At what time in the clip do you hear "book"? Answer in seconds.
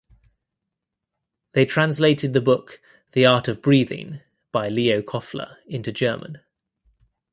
2.41-2.81